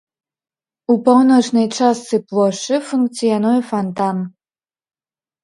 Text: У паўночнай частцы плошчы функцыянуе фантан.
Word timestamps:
У 0.93 0.95
паўночнай 1.07 1.67
частцы 1.81 2.15
плошчы 2.31 2.75
функцыянуе 2.93 3.53
фантан. 3.75 4.17